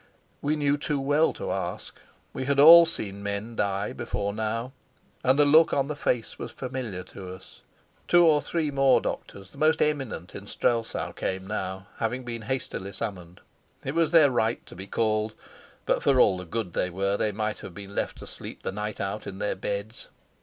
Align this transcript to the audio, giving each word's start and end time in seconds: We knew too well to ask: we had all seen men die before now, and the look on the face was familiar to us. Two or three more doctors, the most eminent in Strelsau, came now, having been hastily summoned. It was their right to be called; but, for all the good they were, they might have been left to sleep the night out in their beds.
We 0.41 0.55
knew 0.55 0.79
too 0.79 0.99
well 0.99 1.31
to 1.33 1.51
ask: 1.51 1.95
we 2.33 2.45
had 2.45 2.59
all 2.59 2.87
seen 2.87 3.21
men 3.21 3.55
die 3.55 3.93
before 3.93 4.33
now, 4.33 4.71
and 5.23 5.37
the 5.37 5.45
look 5.45 5.73
on 5.73 5.89
the 5.89 5.95
face 5.95 6.39
was 6.39 6.49
familiar 6.49 7.03
to 7.03 7.31
us. 7.31 7.61
Two 8.07 8.25
or 8.25 8.41
three 8.41 8.71
more 8.71 8.99
doctors, 8.99 9.51
the 9.51 9.59
most 9.59 9.79
eminent 9.79 10.33
in 10.33 10.47
Strelsau, 10.47 11.11
came 11.11 11.45
now, 11.45 11.85
having 11.97 12.23
been 12.25 12.41
hastily 12.41 12.93
summoned. 12.93 13.41
It 13.83 13.93
was 13.93 14.09
their 14.09 14.31
right 14.31 14.65
to 14.65 14.75
be 14.75 14.87
called; 14.87 15.35
but, 15.85 16.01
for 16.01 16.19
all 16.19 16.35
the 16.35 16.45
good 16.45 16.73
they 16.73 16.89
were, 16.89 17.15
they 17.15 17.31
might 17.31 17.59
have 17.59 17.75
been 17.75 17.93
left 17.93 18.17
to 18.17 18.25
sleep 18.25 18.63
the 18.63 18.71
night 18.71 18.99
out 18.99 19.27
in 19.27 19.37
their 19.37 19.55
beds. 19.55 20.09